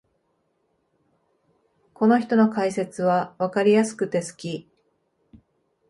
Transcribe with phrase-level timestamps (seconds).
[1.93, 4.67] この人の解説はわかりやすくて好き